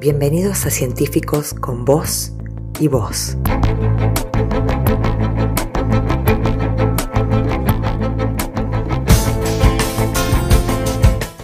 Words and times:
Bienvenidos 0.00 0.64
a 0.64 0.70
Científicos 0.70 1.54
con 1.54 1.84
Voz 1.84 2.30
y 2.78 2.86
Voz. 2.86 3.36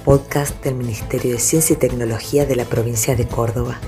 Podcast 0.04 0.62
del 0.62 0.77
Ministerio 0.77 1.32
de 1.32 1.40
Ciencia 1.40 1.75
y 1.75 1.79
Tecnología 1.80 2.46
de 2.46 2.54
la 2.54 2.64
provincia 2.64 3.17
de 3.17 3.27
Córdoba. 3.27 3.80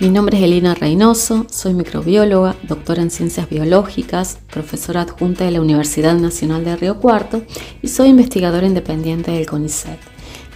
Mi 0.00 0.08
nombre 0.08 0.38
es 0.38 0.44
Elena 0.44 0.74
Reynoso, 0.74 1.44
soy 1.50 1.74
microbióloga, 1.74 2.56
doctora 2.62 3.02
en 3.02 3.10
ciencias 3.10 3.50
biológicas, 3.50 4.38
profesora 4.50 5.02
adjunta 5.02 5.44
de 5.44 5.50
la 5.50 5.60
Universidad 5.60 6.14
Nacional 6.14 6.64
de 6.64 6.74
Río 6.74 6.98
Cuarto 6.98 7.42
y 7.82 7.88
soy 7.88 8.08
investigadora 8.08 8.66
independiente 8.66 9.30
del 9.30 9.44
CONICET. 9.44 9.98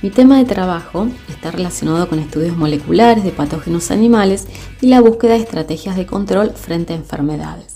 Mi 0.01 0.09
tema 0.09 0.39
de 0.39 0.47
trabajo 0.47 1.09
está 1.29 1.51
relacionado 1.51 2.09
con 2.09 2.21
estudios 2.21 2.57
moleculares 2.57 3.23
de 3.23 3.33
patógenos 3.33 3.91
animales 3.91 4.47
y 4.81 4.87
la 4.87 5.03
búsqueda 5.03 5.35
de 5.35 5.41
estrategias 5.41 5.97
de 5.97 6.07
control 6.07 6.53
frente 6.53 6.95
a 6.95 6.97
enfermedades. 6.97 7.74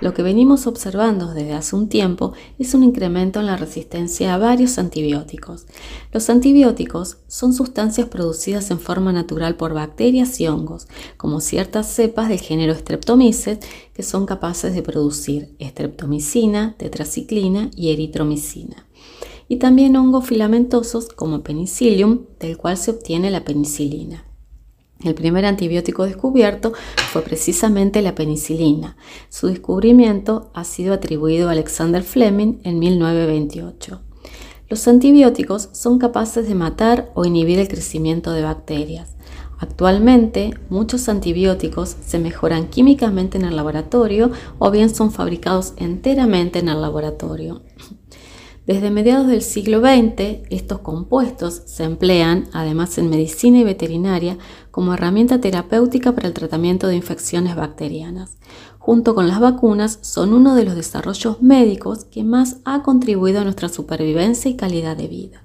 Lo 0.00 0.14
que 0.14 0.22
venimos 0.22 0.66
observando 0.66 1.34
desde 1.34 1.52
hace 1.52 1.76
un 1.76 1.88
tiempo 1.88 2.32
es 2.58 2.72
un 2.72 2.82
incremento 2.82 3.40
en 3.40 3.46
la 3.46 3.58
resistencia 3.58 4.34
a 4.34 4.38
varios 4.38 4.78
antibióticos. 4.78 5.66
Los 6.10 6.30
antibióticos 6.30 7.18
son 7.28 7.52
sustancias 7.52 8.08
producidas 8.08 8.70
en 8.70 8.80
forma 8.80 9.12
natural 9.12 9.56
por 9.56 9.74
bacterias 9.74 10.40
y 10.40 10.48
hongos, 10.48 10.88
como 11.18 11.40
ciertas 11.40 11.86
cepas 11.86 12.30
del 12.30 12.40
género 12.40 12.74
Streptomyces 12.74 13.58
que 13.92 14.02
son 14.02 14.24
capaces 14.24 14.74
de 14.74 14.82
producir 14.82 15.54
streptomicina, 15.60 16.76
tetraciclina 16.78 17.70
y 17.76 17.92
eritromicina. 17.92 18.86
Y 19.48 19.56
también 19.56 19.96
hongos 19.96 20.26
filamentosos 20.26 21.08
como 21.08 21.42
Penicillium, 21.42 22.20
del 22.38 22.56
cual 22.56 22.78
se 22.78 22.92
obtiene 22.92 23.30
la 23.30 23.44
penicilina. 23.44 24.29
El 25.02 25.14
primer 25.14 25.46
antibiótico 25.46 26.04
descubierto 26.04 26.72
fue 27.10 27.22
precisamente 27.22 28.02
la 28.02 28.14
penicilina. 28.14 28.96
Su 29.30 29.46
descubrimiento 29.46 30.50
ha 30.52 30.64
sido 30.64 30.92
atribuido 30.92 31.48
a 31.48 31.52
Alexander 31.52 32.02
Fleming 32.02 32.58
en 32.64 32.78
1928. 32.78 34.00
Los 34.68 34.86
antibióticos 34.86 35.70
son 35.72 35.98
capaces 35.98 36.46
de 36.46 36.54
matar 36.54 37.10
o 37.14 37.24
inhibir 37.24 37.58
el 37.58 37.68
crecimiento 37.68 38.32
de 38.32 38.42
bacterias. 38.42 39.16
Actualmente, 39.58 40.54
muchos 40.68 41.08
antibióticos 41.08 41.96
se 42.04 42.18
mejoran 42.18 42.68
químicamente 42.68 43.36
en 43.36 43.44
el 43.44 43.56
laboratorio 43.56 44.30
o 44.58 44.70
bien 44.70 44.94
son 44.94 45.10
fabricados 45.12 45.74
enteramente 45.76 46.60
en 46.60 46.68
el 46.68 46.80
laboratorio. 46.80 47.62
Desde 48.66 48.90
mediados 48.90 49.26
del 49.26 49.40
siglo 49.40 49.80
XX, 49.80 50.42
estos 50.50 50.80
compuestos 50.80 51.62
se 51.64 51.84
emplean, 51.84 52.48
además 52.52 52.98
en 52.98 53.08
medicina 53.08 53.58
y 53.58 53.64
veterinaria, 53.64 54.36
como 54.70 54.92
herramienta 54.92 55.40
terapéutica 55.40 56.12
para 56.14 56.28
el 56.28 56.34
tratamiento 56.34 56.86
de 56.86 56.96
infecciones 56.96 57.56
bacterianas. 57.56 58.36
Junto 58.78 59.14
con 59.14 59.28
las 59.28 59.40
vacunas, 59.40 59.98
son 60.02 60.34
uno 60.34 60.54
de 60.54 60.64
los 60.64 60.74
desarrollos 60.74 61.40
médicos 61.40 62.04
que 62.04 62.22
más 62.22 62.58
ha 62.64 62.82
contribuido 62.82 63.40
a 63.40 63.44
nuestra 63.44 63.70
supervivencia 63.70 64.50
y 64.50 64.56
calidad 64.56 64.96
de 64.96 65.08
vida. 65.08 65.42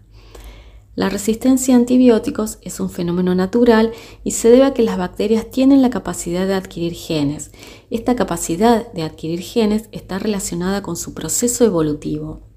La 0.95 1.09
resistencia 1.09 1.75
a 1.75 1.77
antibióticos 1.77 2.57
es 2.61 2.79
un 2.79 2.89
fenómeno 2.89 3.33
natural 3.33 3.91
y 4.23 4.31
se 4.31 4.49
debe 4.49 4.63
a 4.63 4.73
que 4.73 4.83
las 4.83 4.97
bacterias 4.97 5.49
tienen 5.51 5.81
la 5.81 5.89
capacidad 5.89 6.47
de 6.47 6.53
adquirir 6.53 6.93
genes. 6.93 7.51
Esta 7.89 8.15
capacidad 8.15 8.91
de 8.93 9.03
adquirir 9.03 9.41
genes 9.41 9.89
está 9.91 10.19
relacionada 10.19 10.81
con 10.81 10.95
su 10.95 11.13
proceso 11.13 11.65
evolutivo. 11.65 12.54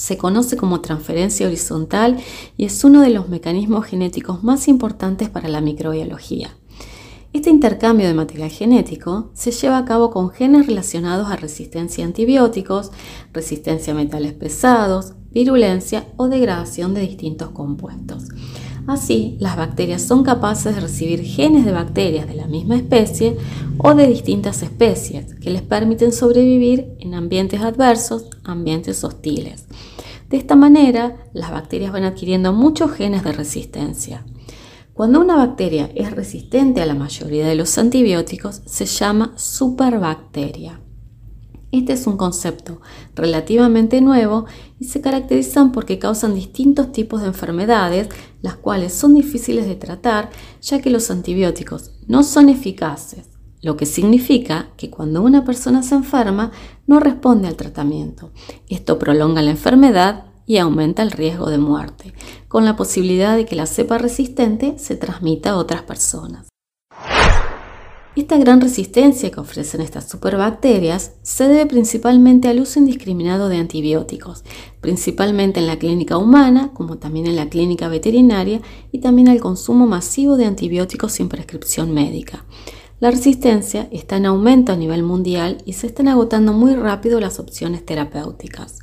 Se 0.00 0.16
conoce 0.16 0.56
como 0.56 0.80
transferencia 0.80 1.46
horizontal 1.46 2.16
y 2.56 2.64
es 2.64 2.84
uno 2.84 3.02
de 3.02 3.10
los 3.10 3.28
mecanismos 3.28 3.84
genéticos 3.84 4.42
más 4.42 4.66
importantes 4.66 5.28
para 5.28 5.50
la 5.50 5.60
microbiología. 5.60 6.56
Este 7.34 7.50
intercambio 7.50 8.06
de 8.06 8.14
material 8.14 8.48
genético 8.48 9.30
se 9.34 9.50
lleva 9.50 9.76
a 9.76 9.84
cabo 9.84 10.10
con 10.10 10.30
genes 10.30 10.66
relacionados 10.66 11.30
a 11.30 11.36
resistencia 11.36 12.02
a 12.02 12.06
antibióticos, 12.06 12.92
resistencia 13.34 13.92
a 13.92 13.96
metales 13.96 14.32
pesados, 14.32 15.12
virulencia 15.32 16.06
o 16.16 16.28
degradación 16.28 16.94
de 16.94 17.02
distintos 17.02 17.50
compuestos. 17.50 18.24
Así, 18.86 19.36
las 19.40 19.56
bacterias 19.56 20.02
son 20.02 20.24
capaces 20.24 20.74
de 20.74 20.80
recibir 20.80 21.22
genes 21.22 21.64
de 21.64 21.72
bacterias 21.72 22.26
de 22.26 22.34
la 22.34 22.46
misma 22.46 22.76
especie 22.76 23.36
o 23.78 23.94
de 23.94 24.06
distintas 24.06 24.62
especies 24.62 25.34
que 25.34 25.50
les 25.50 25.62
permiten 25.62 26.12
sobrevivir 26.12 26.94
en 26.98 27.14
ambientes 27.14 27.60
adversos, 27.60 28.26
ambientes 28.44 29.04
hostiles. 29.04 29.66
De 30.28 30.36
esta 30.36 30.56
manera, 30.56 31.16
las 31.32 31.50
bacterias 31.50 31.92
van 31.92 32.04
adquiriendo 32.04 32.52
muchos 32.52 32.92
genes 32.92 33.24
de 33.24 33.32
resistencia. 33.32 34.24
Cuando 34.94 35.20
una 35.20 35.36
bacteria 35.36 35.90
es 35.94 36.10
resistente 36.10 36.80
a 36.82 36.86
la 36.86 36.94
mayoría 36.94 37.46
de 37.46 37.54
los 37.54 37.76
antibióticos, 37.78 38.62
se 38.66 38.86
llama 38.86 39.32
superbacteria. 39.36 40.80
Este 41.72 41.92
es 41.92 42.06
un 42.06 42.16
concepto 42.16 42.80
relativamente 43.14 44.00
nuevo 44.00 44.46
y 44.80 44.86
se 44.86 45.00
caracterizan 45.00 45.70
porque 45.70 45.98
causan 45.98 46.34
distintos 46.34 46.90
tipos 46.90 47.20
de 47.20 47.28
enfermedades, 47.28 48.08
las 48.42 48.56
cuales 48.56 48.92
son 48.92 49.14
difíciles 49.14 49.66
de 49.66 49.76
tratar 49.76 50.30
ya 50.60 50.80
que 50.80 50.90
los 50.90 51.10
antibióticos 51.10 51.92
no 52.08 52.24
son 52.24 52.48
eficaces, 52.48 53.28
lo 53.62 53.76
que 53.76 53.86
significa 53.86 54.70
que 54.76 54.90
cuando 54.90 55.22
una 55.22 55.44
persona 55.44 55.82
se 55.82 55.94
enferma 55.94 56.50
no 56.86 56.98
responde 56.98 57.46
al 57.46 57.56
tratamiento. 57.56 58.32
Esto 58.68 58.98
prolonga 58.98 59.42
la 59.42 59.52
enfermedad 59.52 60.24
y 60.46 60.58
aumenta 60.58 61.02
el 61.02 61.12
riesgo 61.12 61.50
de 61.50 61.58
muerte, 61.58 62.12
con 62.48 62.64
la 62.64 62.74
posibilidad 62.74 63.36
de 63.36 63.46
que 63.46 63.54
la 63.54 63.66
cepa 63.66 63.98
resistente 63.98 64.76
se 64.78 64.96
transmita 64.96 65.50
a 65.50 65.56
otras 65.56 65.82
personas. 65.82 66.48
Esta 68.20 68.36
gran 68.36 68.60
resistencia 68.60 69.30
que 69.30 69.40
ofrecen 69.40 69.80
estas 69.80 70.06
superbacterias 70.06 71.12
se 71.22 71.48
debe 71.48 71.64
principalmente 71.64 72.48
al 72.48 72.60
uso 72.60 72.78
indiscriminado 72.78 73.48
de 73.48 73.56
antibióticos, 73.56 74.44
principalmente 74.82 75.58
en 75.58 75.66
la 75.66 75.78
clínica 75.78 76.18
humana, 76.18 76.70
como 76.74 76.98
también 76.98 77.26
en 77.26 77.34
la 77.34 77.48
clínica 77.48 77.88
veterinaria, 77.88 78.60
y 78.92 78.98
también 78.98 79.30
al 79.30 79.40
consumo 79.40 79.86
masivo 79.86 80.36
de 80.36 80.44
antibióticos 80.44 81.12
sin 81.12 81.30
prescripción 81.30 81.94
médica. 81.94 82.44
La 83.00 83.10
resistencia 83.10 83.88
está 83.90 84.18
en 84.18 84.26
aumento 84.26 84.72
a 84.72 84.76
nivel 84.76 85.02
mundial 85.02 85.56
y 85.64 85.72
se 85.72 85.86
están 85.86 86.06
agotando 86.06 86.52
muy 86.52 86.74
rápido 86.74 87.20
las 87.20 87.40
opciones 87.40 87.86
terapéuticas. 87.86 88.80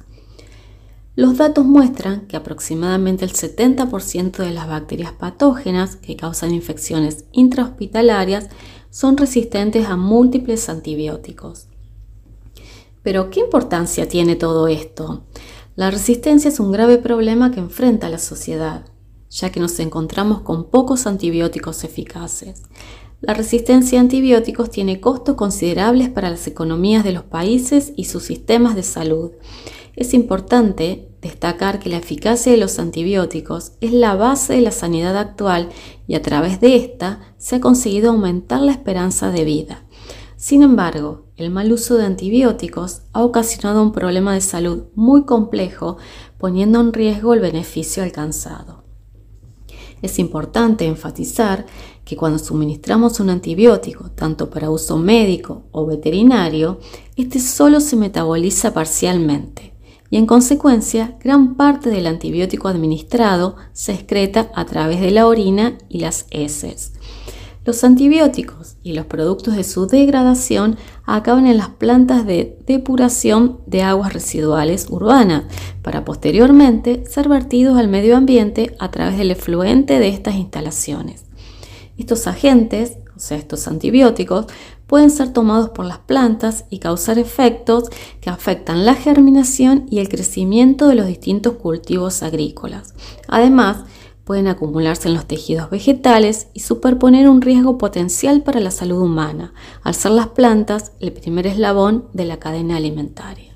Los 1.18 1.38
datos 1.38 1.66
muestran 1.66 2.28
que 2.28 2.38
aproximadamente 2.38 3.26
el 3.26 3.34
70% 3.34 4.38
de 4.38 4.52
las 4.52 4.68
bacterias 4.68 5.12
patógenas 5.12 5.96
que 5.96 6.16
causan 6.16 6.54
infecciones 6.54 7.26
intrahospitalarias 7.32 8.50
son 8.98 9.16
resistentes 9.16 9.86
a 9.86 9.96
múltiples 9.96 10.70
antibióticos. 10.70 11.68
Pero, 13.04 13.30
¿qué 13.30 13.42
importancia 13.42 14.10
tiene 14.10 14.36
todo 14.36 14.68
esto? 14.68 15.22
La 15.76 15.92
resistencia 15.92 16.50
es 16.50 16.60
un 16.60 16.72
grave 16.72 16.98
problema 16.98 17.52
que 17.52 17.60
enfrenta 17.60 18.10
la 18.10 18.18
sociedad, 18.18 18.88
ya 19.30 19.52
que 19.52 19.60
nos 19.60 19.80
encontramos 19.80 20.42
con 20.42 20.72
pocos 20.72 21.06
antibióticos 21.06 21.84
eficaces. 21.84 22.64
La 23.22 23.36
resistencia 23.36 24.00
a 24.00 24.02
antibióticos 24.02 24.72
tiene 24.72 25.00
costos 25.00 25.36
considerables 25.36 26.10
para 26.10 26.32
las 26.32 26.48
economías 26.48 27.04
de 27.04 27.12
los 27.12 27.24
países 27.24 27.94
y 27.98 28.06
sus 28.06 28.24
sistemas 28.24 28.74
de 28.74 28.82
salud. 28.82 29.30
Es 29.96 30.16
importante 30.16 31.08
destacar 31.28 31.80
que 31.80 31.90
la 31.90 31.98
eficacia 31.98 32.52
de 32.52 32.58
los 32.58 32.80
antibióticos 32.80 33.74
es 33.82 33.92
la 33.92 34.16
base 34.16 34.54
de 34.54 34.62
la 34.62 34.72
sanidad 34.72 35.18
actual 35.18 35.70
y 36.08 36.16
a 36.16 36.22
través 36.22 36.60
de 36.60 36.76
esta 36.76 37.20
se 37.38 37.58
ha 37.58 37.62
conseguido 37.62 38.12
aumentar 38.12 38.62
la 38.62 38.72
esperanza 38.72 39.30
de 39.30 39.44
vida. 39.44 39.84
Sin 40.38 40.64
embargo, 40.64 41.26
el 41.36 41.50
mal 41.50 41.72
uso 41.72 41.98
de 41.98 42.06
antibióticos 42.06 43.02
ha 43.14 43.24
ocasionado 43.24 43.82
un 43.84 43.92
problema 43.92 44.34
de 44.34 44.42
salud 44.42 44.86
muy 44.96 45.26
complejo, 45.26 45.98
poniendo 46.38 46.80
en 46.80 46.94
riesgo 46.94 47.34
el 47.34 47.40
beneficio 47.40 48.04
alcanzado. 48.04 48.84
Es 50.02 50.20
importante 50.20 50.86
enfatizar 50.86 51.66
que 52.06 52.16
cuando 52.16 52.40
suministramos 52.40 53.20
un 53.20 53.32
antibiótico, 53.32 54.12
tanto 54.12 54.50
para 54.50 54.70
uso 54.70 54.98
médico 54.98 55.64
o 55.72 55.86
veterinario, 55.86 56.80
este 57.16 57.40
solo 57.40 57.80
se 57.82 57.96
metaboliza 57.96 58.74
parcialmente 58.74 59.77
y 60.10 60.18
en 60.18 60.26
consecuencia 60.26 61.18
gran 61.24 61.56
parte 61.56 61.90
del 61.90 62.08
antibiótico 62.08 62.68
administrado 62.68 63.56
se 63.74 63.94
excreta 63.94 64.52
a 64.56 64.66
través 64.66 65.02
de 65.02 65.12
la 65.12 65.28
orina 65.28 65.78
y 65.90 66.00
las 66.00 66.26
heces. 66.32 66.94
Los 67.68 67.84
antibióticos 67.84 68.78
y 68.82 68.94
los 68.94 69.08
productos 69.08 69.58
de 69.58 69.66
su 69.66 69.88
degradación 69.88 70.78
acaban 71.04 71.48
en 71.48 71.58
las 71.58 71.68
plantas 71.68 72.26
de 72.26 72.58
depuración 72.66 73.60
de 73.66 73.82
aguas 73.82 74.14
residuales 74.14 74.88
urbanas 74.90 75.44
para 75.82 76.06
posteriormente 76.06 77.04
ser 77.06 77.28
vertidos 77.28 77.78
al 77.78 77.90
medio 77.90 78.16
ambiente 78.16 78.74
a 78.80 78.90
través 78.90 79.18
del 79.18 79.32
efluente 79.32 80.00
de 80.00 80.08
estas 80.08 80.36
instalaciones. 80.36 81.26
Estos 81.98 82.28
agentes, 82.28 83.00
o 83.18 83.20
sea, 83.20 83.38
estos 83.38 83.68
antibióticos, 83.68 84.46
pueden 84.88 85.12
ser 85.12 85.34
tomados 85.34 85.70
por 85.70 85.86
las 85.86 86.00
plantas 86.00 86.66
y 86.70 86.80
causar 86.80 87.20
efectos 87.20 87.90
que 88.22 88.30
afectan 88.30 88.86
la 88.86 88.96
germinación 88.96 89.86
y 89.92 90.00
el 90.00 90.10
crecimiento 90.10 90.88
de 90.88 90.96
los 90.96 91.08
distintos 91.08 91.54
cultivos 91.54 92.24
agrícolas. 92.24 92.94
Además, 93.28 93.84
pueden 94.24 94.48
acumularse 94.48 95.08
en 95.08 95.14
los 95.14 95.26
tejidos 95.26 95.70
vegetales 95.70 96.48
y 96.54 96.62
superponer 96.62 97.30
un 97.30 97.42
riesgo 97.42 97.78
potencial 97.78 98.42
para 98.42 98.60
la 98.60 98.72
salud 98.72 99.00
humana, 99.02 99.54
al 99.84 99.96
ser 99.96 100.12
las 100.12 100.28
plantas 100.28 100.92
el 101.00 101.14
primer 101.14 101.48
eslabón 101.48 102.10
de 102.12 102.26
la 102.26 102.38
cadena 102.38 102.76
alimentaria. 102.76 103.54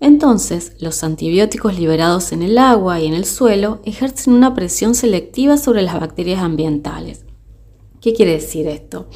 Entonces, 0.00 0.72
los 0.80 1.02
antibióticos 1.04 1.78
liberados 1.78 2.32
en 2.32 2.42
el 2.42 2.58
agua 2.58 3.00
y 3.00 3.06
en 3.06 3.14
el 3.14 3.24
suelo 3.24 3.80
ejercen 3.84 4.34
una 4.34 4.54
presión 4.54 4.94
selectiva 4.94 5.56
sobre 5.56 5.82
las 5.82 5.98
bacterias 5.98 6.42
ambientales. 6.42 7.25
¿Qué 8.06 8.14
quiere 8.14 8.34
decir 8.34 8.68
esto? 8.68 9.08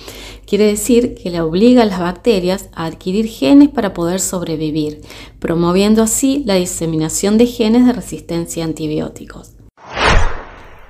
Quiere 0.48 0.66
decir 0.66 1.14
que 1.14 1.30
le 1.30 1.40
obliga 1.40 1.82
a 1.82 1.86
las 1.86 2.00
bacterias 2.00 2.70
a 2.72 2.86
adquirir 2.86 3.28
genes 3.28 3.68
para 3.68 3.94
poder 3.94 4.18
sobrevivir, 4.18 5.02
promoviendo 5.38 6.02
así 6.02 6.42
la 6.44 6.56
diseminación 6.56 7.38
de 7.38 7.46
genes 7.46 7.86
de 7.86 7.92
resistencia 7.92 8.64
a 8.64 8.66
antibióticos. 8.66 9.52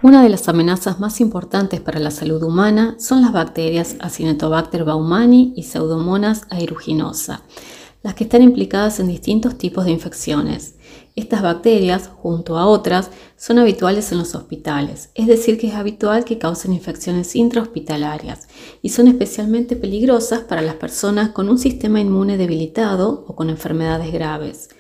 Una 0.01 0.23
de 0.23 0.31
las 0.31 0.49
amenazas 0.49 0.99
más 0.99 1.21
importantes 1.21 1.83
para 1.83 2.01
la 2.01 2.11
salud 2.11 2.43
humana 2.43 2.97
son 2.99 3.21
las 3.21 3.35
bacterias 3.35 3.97
Acinetobacter 4.01 4.85
baumani 4.85 5.53
y 5.55 5.65
Pseudomonas 5.65 6.47
aeruginosa 6.49 7.43
las 8.03 8.15
que 8.15 8.25
están 8.25 8.43
implicadas 8.43 8.99
en 9.01 9.09
distintos 9.09 9.59
tipos 9.59 9.85
de 9.85 9.91
infecciones. 9.91 10.77
Estas 11.17 11.43
bacterias, 11.43 12.09
junto 12.09 12.57
a 12.57 12.67
otras, 12.67 13.11
son 13.37 13.59
habituales 13.59 14.11
en 14.13 14.19
los 14.19 14.35
hospitales, 14.35 15.11
es 15.15 15.27
decir, 15.27 15.59
que 15.59 15.69
es 15.69 15.75
habitual 15.75 16.25
que 16.25 16.39
causen 16.39 16.73
infecciones 16.73 17.37
intrahospitalarias 17.37 18.49
y 18.81 18.91
son 18.91 19.09
especialmente 19.09 19.77
peligrosas 19.77 20.41
para 20.41 20.63
las 20.63 20.75
personas 20.75 21.31
con 21.31 21.49
un 21.49 21.59
sistema 21.59 22.01
inmune 22.01 22.37
debilitado 22.37 23.25
o 23.27 23.35
con 23.37 23.51
enfermedades 23.51 24.13
graves. 24.13 24.71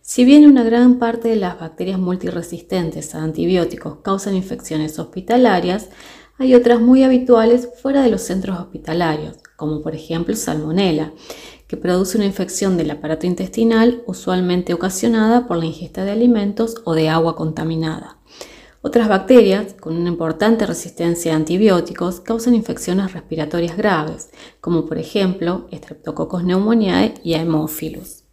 Si 0.00 0.24
bien 0.24 0.46
una 0.46 0.62
gran 0.62 0.98
parte 0.98 1.28
de 1.28 1.36
las 1.36 1.60
bacterias 1.60 1.98
multiresistentes 1.98 3.14
a 3.14 3.22
antibióticos 3.22 3.98
causan 4.02 4.34
infecciones 4.34 4.98
hospitalarias, 4.98 5.88
hay 6.38 6.54
otras 6.54 6.80
muy 6.80 7.04
habituales 7.04 7.68
fuera 7.82 8.02
de 8.02 8.10
los 8.10 8.22
centros 8.22 8.58
hospitalarios, 8.58 9.36
como 9.56 9.82
por 9.82 9.94
ejemplo 9.94 10.34
Salmonella, 10.34 11.12
que 11.70 11.76
produce 11.76 12.16
una 12.16 12.26
infección 12.26 12.76
del 12.76 12.90
aparato 12.90 13.28
intestinal 13.28 14.02
usualmente 14.04 14.74
ocasionada 14.74 15.46
por 15.46 15.56
la 15.56 15.66
ingesta 15.66 16.04
de 16.04 16.10
alimentos 16.10 16.74
o 16.82 16.94
de 16.94 17.08
agua 17.08 17.36
contaminada. 17.36 18.18
Otras 18.82 19.06
bacterias 19.06 19.74
con 19.74 19.96
una 19.96 20.08
importante 20.08 20.66
resistencia 20.66 21.32
a 21.32 21.36
antibióticos 21.36 22.18
causan 22.18 22.56
infecciones 22.56 23.12
respiratorias 23.12 23.76
graves, 23.76 24.30
como 24.60 24.84
por 24.84 24.98
ejemplo 24.98 25.68
Streptococcus 25.72 26.42
pneumoniae 26.42 27.14
y 27.22 27.34
Haemophilus. 27.34 28.24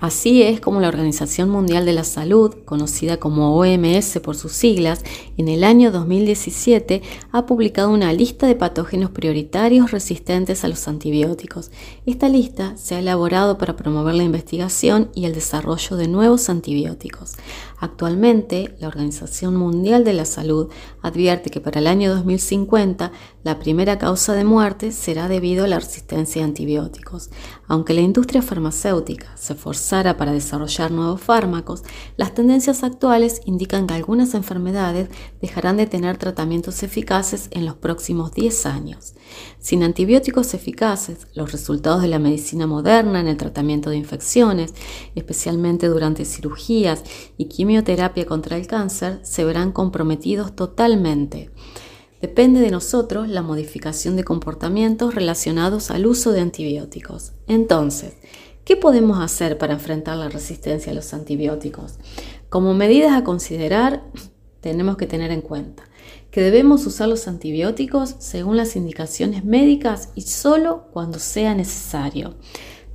Así 0.00 0.42
es 0.42 0.60
como 0.60 0.80
la 0.80 0.88
Organización 0.88 1.48
Mundial 1.48 1.86
de 1.86 1.92
la 1.92 2.04
Salud, 2.04 2.54
conocida 2.64 3.18
como 3.18 3.56
OMS 3.56 4.18
por 4.22 4.36
sus 4.36 4.52
siglas, 4.52 5.02
en 5.36 5.48
el 5.48 5.64
año 5.64 5.92
2017 5.92 7.00
ha 7.30 7.46
publicado 7.46 7.90
una 7.90 8.12
lista 8.12 8.46
de 8.46 8.56
patógenos 8.56 9.10
prioritarios 9.10 9.92
resistentes 9.92 10.64
a 10.64 10.68
los 10.68 10.88
antibióticos. 10.88 11.70
Esta 12.06 12.28
lista 12.28 12.76
se 12.76 12.96
ha 12.96 12.98
elaborado 12.98 13.56
para 13.56 13.76
promover 13.76 14.16
la 14.16 14.24
investigación 14.24 15.10
y 15.14 15.26
el 15.26 15.34
desarrollo 15.34 15.96
de 15.96 16.08
nuevos 16.08 16.48
antibióticos. 16.50 17.34
Actualmente, 17.78 18.74
la 18.80 18.88
Organización 18.88 19.56
Mundial 19.56 20.04
de 20.04 20.12
la 20.12 20.24
Salud 20.24 20.70
advierte 21.02 21.50
que 21.50 21.60
para 21.60 21.80
el 21.80 21.86
año 21.86 22.14
2050 22.14 23.12
la 23.42 23.58
primera 23.58 23.98
causa 23.98 24.32
de 24.32 24.44
muerte 24.44 24.90
será 24.90 25.28
debido 25.28 25.64
a 25.64 25.68
la 25.68 25.78
resistencia 25.78 26.42
a 26.42 26.46
antibióticos. 26.46 27.30
Aunque 27.68 27.94
la 27.94 28.00
industria 28.00 28.42
farmacéutica 28.42 29.36
se 29.36 29.54
para 30.02 30.32
desarrollar 30.32 30.90
nuevos 30.90 31.20
fármacos, 31.20 31.84
las 32.16 32.34
tendencias 32.34 32.82
actuales 32.82 33.40
indican 33.44 33.86
que 33.86 33.94
algunas 33.94 34.34
enfermedades 34.34 35.08
dejarán 35.40 35.76
de 35.76 35.86
tener 35.86 36.16
tratamientos 36.16 36.82
eficaces 36.82 37.48
en 37.52 37.64
los 37.64 37.76
próximos 37.76 38.32
10 38.32 38.66
años. 38.66 39.14
Sin 39.60 39.84
antibióticos 39.84 40.52
eficaces, 40.52 41.28
los 41.34 41.52
resultados 41.52 42.02
de 42.02 42.08
la 42.08 42.18
medicina 42.18 42.66
moderna 42.66 43.20
en 43.20 43.28
el 43.28 43.36
tratamiento 43.36 43.90
de 43.90 43.96
infecciones, 43.96 44.74
especialmente 45.14 45.86
durante 45.86 46.24
cirugías 46.24 47.04
y 47.38 47.44
quimioterapia 47.44 48.26
contra 48.26 48.56
el 48.56 48.66
cáncer, 48.66 49.20
se 49.22 49.44
verán 49.44 49.70
comprometidos 49.70 50.56
totalmente. 50.56 51.52
Depende 52.20 52.60
de 52.60 52.70
nosotros 52.70 53.28
la 53.28 53.42
modificación 53.42 54.16
de 54.16 54.24
comportamientos 54.24 55.14
relacionados 55.14 55.92
al 55.92 56.06
uso 56.06 56.32
de 56.32 56.40
antibióticos. 56.40 57.34
Entonces, 57.46 58.14
¿qué 58.64 58.76
podemos 58.76 59.20
hacer 59.20 59.58
para 59.58 59.74
enfrentar 59.74 60.16
la 60.16 60.28
resistencia 60.28 60.92
a 60.92 60.94
los 60.94 61.12
antibióticos? 61.14 61.94
Como 62.48 62.74
medidas 62.74 63.12
a 63.12 63.24
considerar, 63.24 64.04
tenemos 64.60 64.96
que 64.96 65.06
tener 65.06 65.30
en 65.30 65.42
cuenta 65.42 65.84
que 66.30 66.40
debemos 66.40 66.84
usar 66.86 67.08
los 67.08 67.28
antibióticos 67.28 68.16
según 68.18 68.56
las 68.56 68.74
indicaciones 68.76 69.44
médicas 69.44 70.08
y 70.14 70.22
solo 70.22 70.88
cuando 70.92 71.18
sea 71.18 71.54
necesario. 71.54 72.34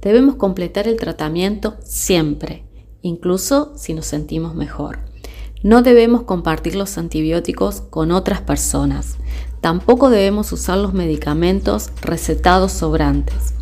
Debemos 0.02 0.36
completar 0.36 0.88
el 0.88 0.98
tratamiento 0.98 1.78
siempre, 1.84 2.66
incluso 3.02 3.74
si 3.78 3.94
nos 3.94 4.08
sentimos 4.08 4.56
mejor. 4.56 5.00
No 5.62 5.82
debemos 5.82 6.24
compartir 6.24 6.76
los 6.76 6.98
antibióticos 6.98 7.82
con 7.82 8.12
otras 8.12 8.42
personas. 8.42 9.18
Tampoco 9.62 10.10
debemos 10.10 10.52
usar 10.54 10.78
los 10.78 10.94
medicamentos 10.94 11.92
recetados 12.02 12.72
sobrantes. 12.72 13.54